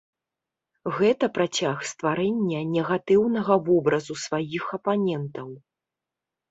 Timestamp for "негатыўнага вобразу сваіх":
2.73-4.63